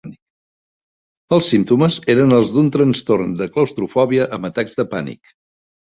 Els 1.35 1.49
símptomes 1.53 1.99
eren 2.15 2.33
els 2.37 2.53
d'un 2.55 2.71
trastorn 2.77 3.39
de 3.43 3.49
claustrofòbia 3.57 4.29
amb 4.39 4.51
atacs 4.51 4.81
de 4.81 4.87
pànic. 4.95 5.35